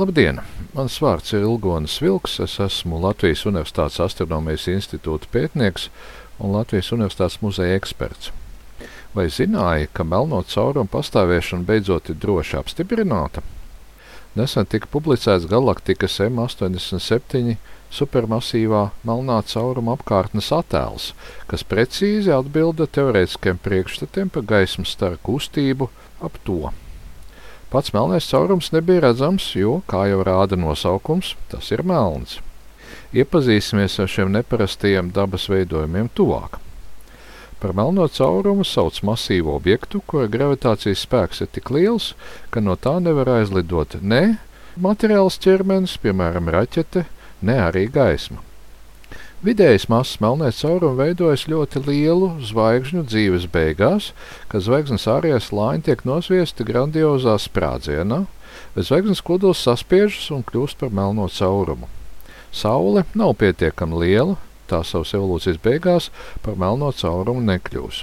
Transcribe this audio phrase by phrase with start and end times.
[0.00, 0.38] Labdien!
[0.72, 2.38] Mans vārds ir Ilgonis Vilks.
[2.40, 5.90] Es esmu Latvijas Universitātes astronomijas institūta pētnieks
[6.40, 8.30] un Latvijas Universitātes muzeja eksperts.
[9.12, 13.44] Vai zināja, ka melno caurumu pastāvēšana beidzot ir droši apstiprināta?
[14.40, 17.58] Nesen tika publicēts galaktikas M87
[17.92, 21.10] supermasīvā melnā cauruma apkārtnes attēls,
[21.50, 25.92] kas precīzi atbilda teorētiskiem priekšstatiem par gaismas staru kustību
[26.24, 26.70] ap to.
[27.70, 32.40] Pats melnais caurums nebija redzams, jo, kā jau rāda nosaukums, tas ir melns.
[33.14, 36.58] Iepazīsimies ar šiem neparastajiem dabas veidojumiem tuvāk.
[37.62, 42.14] Par melno caurumu sauc masīvu objektu, kura gravitācijas spēks ir tik liels,
[42.50, 44.38] ka no tā nevar aizlidot ne
[44.80, 47.04] materiāls ķermenis, piemēram, raķete,
[47.46, 48.49] ne arī gaisma.
[49.40, 54.10] Vidējas masas melnais caurums veidojas ļoti lielu zvaigžņu dzīves beigās,
[54.52, 58.18] kad zvaigznes ārējā slāņa tiek nosviesta grandiozā sprādzienā,
[58.74, 61.88] bet zvaigznes kodols saspiežas un kļūst par melno caurumu.
[62.52, 64.36] Saule nav pietiekami liela,
[64.68, 66.10] tā savas evolūcijas beigās
[66.44, 68.02] par melno caurumu nekļūs.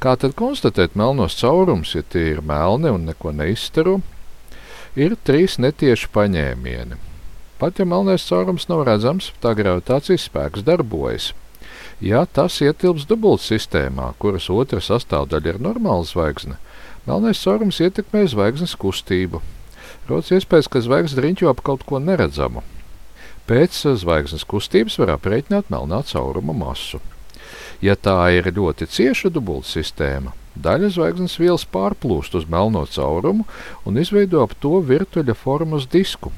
[0.00, 3.98] Kā tad konstatēt melnos caurumus, ja tie ir melni un neko neizstaro?
[4.96, 7.09] Ir trīs netieši paņēmieni.
[7.60, 11.26] Pat ja melnais caurums nav redzams, tā gravitācijas spēks darbojas.
[12.00, 16.56] Ja tas ietilps dubultsistēmā, kuras otra sastāvdaļa ir normāla zvaigzne,
[17.04, 19.42] melnais caurums ietekmē zvaigznes kustību.
[20.08, 22.64] Rodas iespējas, ka zvaigzne riņķo ap kaut ko neredzamu.
[23.44, 27.04] Pēc zvaigznes kustības var aprēķināt melnā cauruma masu.
[27.84, 33.44] Ja tā ir ļoti cieša dubultsistēma, daļa zvaigznes vielas pārplūst uz melno caurumu
[33.84, 36.32] un izveido ap to virtuļa formas disku,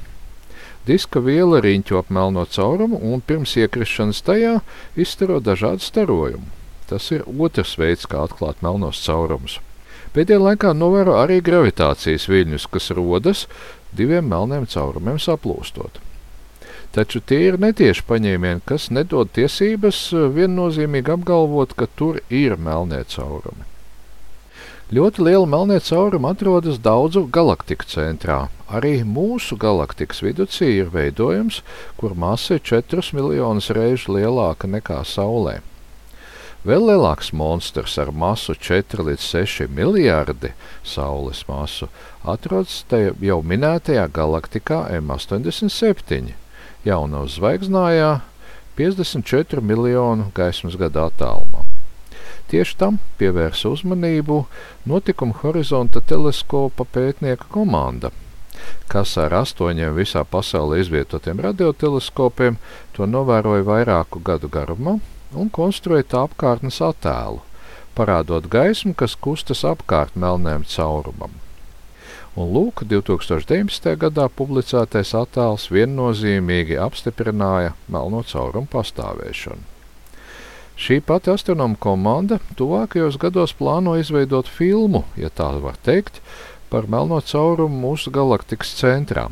[0.87, 4.57] Diska viela riņķo ap melno caurumu un pirms iekrišanas tajā
[4.99, 6.49] izstaro dažādu starojumu.
[6.91, 9.61] Tas ir otrs veids, kā atklāt melnos caurumus.
[10.13, 13.47] Pēdējā laikā novēro arī gravitācijas viļņus, kas rodas
[13.97, 16.03] diviem melniem caurumiem saplūstot.
[16.93, 23.72] Taču tie ir netieši paņēmieni, kas nedod tiesības viennozīmīgi apgalvot, ka tur ir melnie caurumi.
[24.93, 28.51] Ļoti liela melnie caurumi atrodas daudzu galaktiku centrā.
[28.69, 31.63] Arī mūsu galaktikas viducī ir veidojums,
[31.97, 35.63] kur masa ir 4 miljonus reižu lielāka nekā Saulē.
[36.69, 40.53] Vēl lielāks monstrs ar masu 4 līdz 6 miljardi
[40.85, 41.89] Saules masu
[42.23, 46.37] atrodas jau minētajā galaktikā M87,
[46.85, 48.13] jaunā zvaigznājā
[48.77, 51.52] 54 miljonu gaismas gadu attālumā.
[52.53, 54.43] Tieši tam pievērsa uzmanību
[54.91, 58.11] notikuma horizonta teleskopa pētnieka komanda,
[58.93, 62.59] kas ar astoņiem visā pasaulē izvietotiem radioteleskopiem
[62.93, 64.99] to novēroja vairāku gadu garumā
[65.33, 67.41] un konstruēja tā apkārtnes attēlu,
[67.97, 71.41] parādot gaismu, kas kustas apkārt melnēm caurumam.
[72.37, 73.97] Un lūk, 2019.
[74.05, 79.72] gadā publicētais attēls viennozīmīgi apstiprināja melno caurumu pastāvēšanu.
[80.79, 86.21] Šī pati astronoma komanda tuvākajos gados plāno izveidot filmu, ja tā var teikt,
[86.73, 89.29] par melno caurumu mūsu galaktikas centrā.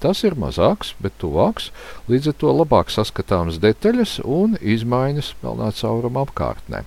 [0.00, 1.68] Tas ir mazāks, bet tuvāks,
[2.08, 6.82] līdz ar to labāk saskatāmas detaļas un izmaiņas melnā cauruma apkārtnē.